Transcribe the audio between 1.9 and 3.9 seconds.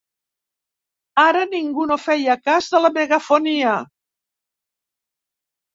no feia cas de la megafonia.